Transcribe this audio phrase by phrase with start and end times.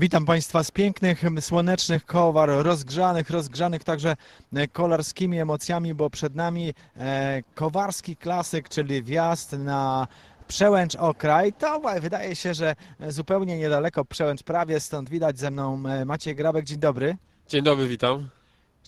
[0.00, 4.16] Witam Państwa z pięknych, słonecznych kowar, rozgrzanych, rozgrzanych także
[4.54, 10.08] e, kolarskimi emocjami, bo przed nami e, kowarski klasyk, czyli wjazd na
[10.48, 11.52] Przełęcz Okraj.
[11.52, 12.76] To wydaje się, że
[13.08, 16.64] zupełnie niedaleko Przełęcz prawie, stąd widać ze mną e, Maciej Grabek.
[16.64, 17.16] Dzień dobry.
[17.48, 18.28] Dzień dobry, witam.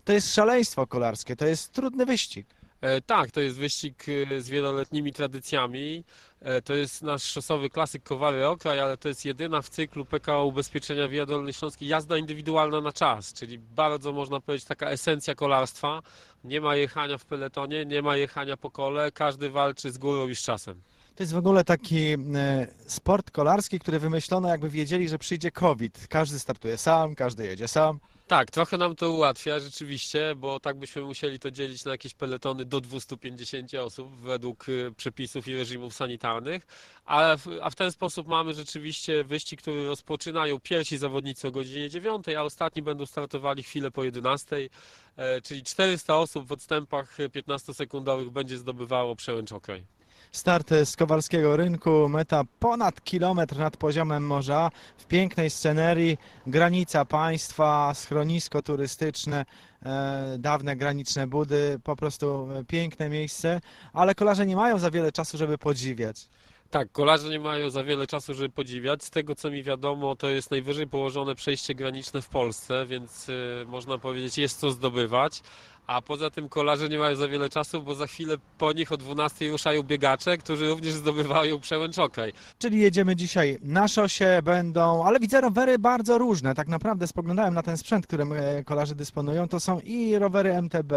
[0.04, 2.46] To jest szaleństwo kolarskie, to jest trudny wyścig.
[2.80, 6.04] E, tak, to jest wyścig e, z wieloletnimi tradycjami.
[6.40, 10.44] E, to jest nasz szosowy klasyk Kowary Okraj, ale to jest jedyna w cyklu PKO
[10.44, 16.02] Ubezpieczenia Via Dolnośląskiej jazda indywidualna na czas, czyli bardzo można powiedzieć taka esencja kolarstwa.
[16.44, 20.36] Nie ma jechania w peletonie, nie ma jechania po kole, każdy walczy z górą i
[20.36, 20.82] z czasem.
[21.14, 22.16] To jest w ogóle taki e,
[22.86, 26.06] sport kolarski, który wymyślono jakby wiedzieli, że przyjdzie COVID.
[26.08, 28.00] Każdy startuje sam, każdy jedzie sam.
[28.30, 32.64] Tak, trochę nam to ułatwia rzeczywiście, bo tak byśmy musieli to dzielić na jakieś peletony
[32.64, 36.66] do 250 osób według y, przepisów i reżimów sanitarnych,
[37.04, 41.90] a w, a w ten sposób mamy rzeczywiście wyścig, który rozpoczynają pierwsi zawodnicy o godzinie
[41.90, 44.56] 9, a ostatni będą startowali chwilę po 11,
[45.16, 49.99] e, czyli 400 osób w odstępach 15-sekundowych będzie zdobywało przełęcz okraj.
[50.32, 57.94] Start z Kowalskiego Rynku, meta ponad kilometr nad poziomem morza, w pięknej scenerii, granica państwa,
[57.94, 59.44] schronisko turystyczne,
[59.82, 63.60] e, dawne graniczne budy, po prostu e, piękne miejsce,
[63.92, 66.28] ale kolarze nie mają za wiele czasu, żeby podziwiać.
[66.70, 69.04] Tak, kolarze nie mają za wiele czasu, żeby podziwiać.
[69.04, 73.64] Z tego co mi wiadomo, to jest najwyżej położone przejście graniczne w Polsce, więc y,
[73.66, 75.42] można powiedzieć, jest co zdobywać.
[75.86, 78.96] A poza tym kolarze nie mają za wiele czasu, bo za chwilę po nich o
[78.96, 82.32] 12 ruszają biegacze, którzy również zdobywają przełęcz okraj.
[82.58, 86.54] Czyli jedziemy dzisiaj na szosie, będą, ale widzę rowery bardzo różne.
[86.54, 89.48] Tak naprawdę spoglądałem na ten sprzęt, którym e, kolarze dysponują.
[89.48, 90.92] To są i rowery MTB,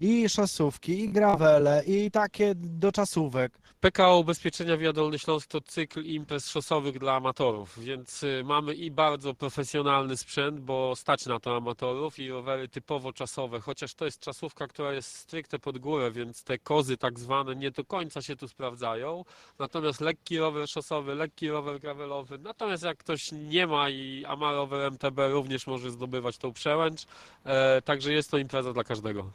[0.00, 3.58] i szosówki, i gravele, i takie do czasówek.
[3.80, 8.90] PKO Ubezpieczenia Via Dolny Śląsk to cykl imprez szosowych dla amatorów, więc y, mamy i
[8.90, 14.20] bardzo profesjonalny sprzęt, bo stać na to amatorów i rowery typowo czasowe, chociaż to jest
[14.38, 18.36] czasówka, która jest stricte pod górę, więc te kozy tak zwane nie do końca się
[18.36, 19.24] tu sprawdzają.
[19.58, 24.52] Natomiast lekki rower szosowy, lekki rower gravelowy, natomiast jak ktoś nie ma i a ma
[24.52, 27.06] rower MTB również może zdobywać tą przełęcz,
[27.44, 29.30] e, także jest to impreza dla każdego.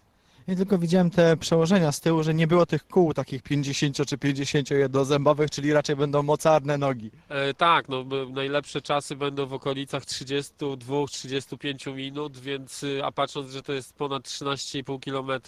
[0.47, 4.17] I tylko widziałem te przełożenia z tyłu, że nie było tych kół takich 50 czy
[4.17, 7.11] 51 zębowych, czyli raczej będą mocarne nogi.
[7.29, 13.63] E, tak, no najlepsze czasy będą w okolicach 32-35 minut, więc y, a patrząc, że
[13.63, 15.41] to jest ponad 13,5 km,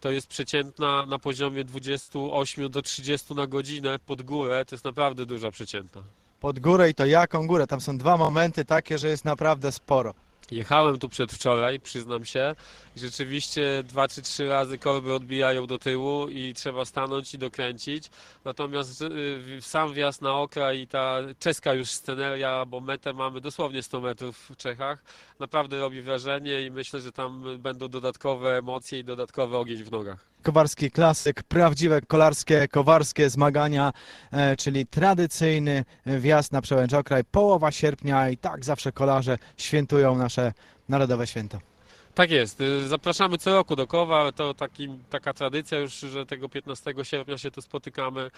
[0.00, 5.26] to jest przeciętna na poziomie 28 do 30 na godzinę pod górę, to jest naprawdę
[5.26, 6.02] duża przeciętna.
[6.40, 7.66] Pod górę i to jaką górę?
[7.66, 10.14] Tam są dwa momenty takie, że jest naprawdę sporo.
[10.50, 12.54] Jechałem tu przedwczoraj, przyznam się,
[12.96, 18.10] rzeczywiście dwa czy trzy razy korby odbijają do tyłu i trzeba stanąć i dokręcić.
[18.44, 23.82] Natomiast y, sam wjazd na okra i ta czeska już sceneria, bo metę mamy dosłownie
[23.82, 25.02] 100 metrów w Czechach,
[25.40, 30.26] naprawdę robi wrażenie i myślę, że tam będą dodatkowe emocje i dodatkowy ogień w nogach.
[30.42, 33.92] Kowarski klasyk, prawdziwe kolarskie, kowarskie zmagania,
[34.32, 40.52] e, czyli tradycyjny wjazd na przełęcz okraj, połowa sierpnia i tak zawsze kolarze świętują nasze
[40.88, 41.75] narodowe święto.
[42.16, 42.60] Tak jest.
[42.60, 44.32] Y, Zapraszamy co roku do Kowa.
[44.32, 48.30] To taki, taka tradycja już, że tego 15 sierpnia się tu spotykamy.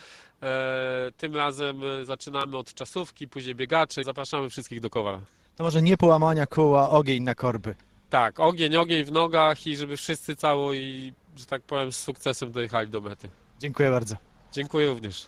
[0.42, 4.04] E, tym razem y, zaczynamy od czasówki, później biegaczy.
[4.04, 5.20] Zapraszamy wszystkich do Kowa.
[5.56, 7.74] To może nie połamania kóła, ogień na korby.
[8.10, 12.52] Tak, ogień, ogień w nogach i żeby wszyscy cało i, że tak powiem, z sukcesem
[12.52, 13.28] dojechali do mety.
[13.60, 14.16] Dziękuję bardzo.
[14.52, 15.26] Dziękuję również.